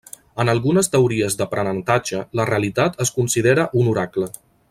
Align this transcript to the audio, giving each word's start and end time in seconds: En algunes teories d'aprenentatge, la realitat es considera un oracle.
En 0.43 0.49
algunes 0.53 0.87
teories 0.93 1.35
d'aprenentatge, 1.41 2.23
la 2.41 2.47
realitat 2.51 2.99
es 3.07 3.15
considera 3.19 3.67
un 3.83 3.93
oracle. 3.95 4.33